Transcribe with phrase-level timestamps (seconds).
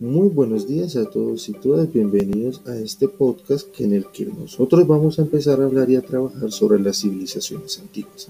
[0.00, 4.86] Muy buenos días a todos y todas, bienvenidos a este podcast en el que nosotros
[4.86, 8.28] vamos a empezar a hablar y a trabajar sobre las civilizaciones antiguas.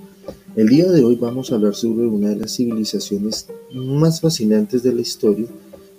[0.56, 4.92] El día de hoy vamos a hablar sobre una de las civilizaciones más fascinantes de
[4.92, 5.46] la historia,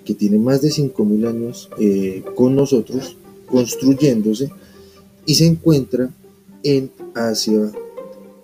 [0.04, 3.16] que tiene más de 5.000 años eh, con nosotros,
[3.46, 4.52] construyéndose,
[5.26, 6.14] y se encuentra
[6.64, 7.72] en Asia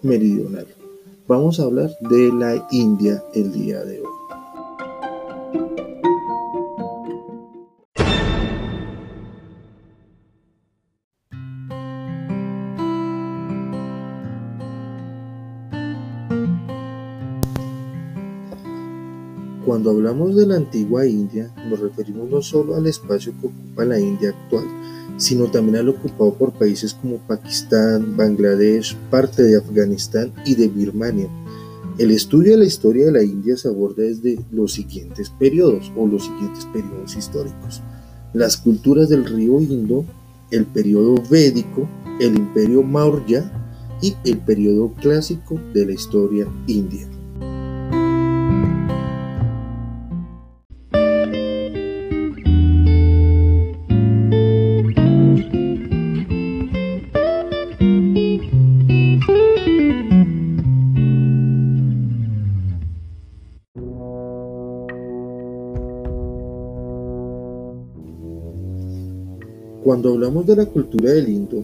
[0.01, 0.67] Meridional.
[1.27, 4.06] Vamos a hablar de la India el día de hoy.
[19.67, 23.99] Cuando hablamos de la antigua India, nos referimos no solo al espacio que ocupa la
[23.99, 24.63] India actual,
[25.17, 31.27] sino también al ocupado por países como Pakistán, Bangladesh, parte de Afganistán y de Birmania.
[31.97, 36.07] El estudio de la historia de la India se aborda desde los siguientes periodos o
[36.07, 37.81] los siguientes periodos históricos.
[38.33, 40.05] Las culturas del río Indo,
[40.49, 41.89] el periodo védico,
[42.21, 43.51] el imperio Maurya
[44.01, 47.16] y el periodo clásico de la historia india.
[69.87, 71.63] Cuando hablamos de la cultura del Indo,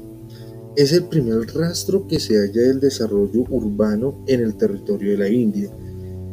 [0.78, 5.28] es el primer rastro que se halla del desarrollo urbano en el territorio de la
[5.28, 5.70] India.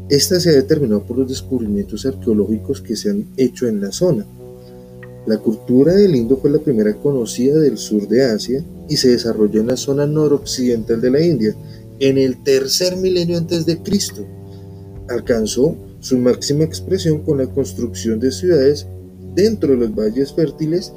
[0.09, 4.25] Esta se ha determinado por los descubrimientos arqueológicos que se han hecho en la zona.
[5.27, 9.61] La cultura del Indo fue la primera conocida del sur de Asia y se desarrolló
[9.61, 11.57] en la zona noroccidental de la India,
[11.99, 14.25] en el tercer milenio antes de Cristo.
[15.09, 18.87] Alcanzó su máxima expresión con la construcción de ciudades
[19.35, 20.93] dentro de los valles fértiles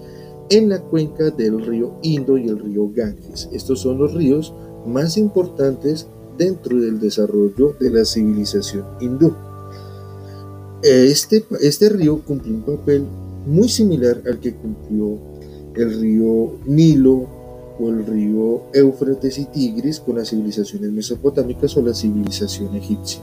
[0.49, 3.49] en la cuenca del río Indo y el río Ganges.
[3.51, 4.53] Estos son los ríos
[4.85, 9.33] más importantes dentro del desarrollo de la civilización hindú.
[10.81, 13.05] Este, este río cumplió un papel
[13.45, 15.17] muy similar al que cumplió
[15.75, 17.25] el río Nilo
[17.79, 23.21] o el río Éufrates y Tigris con las civilizaciones mesopotámicas o la civilización egipcia.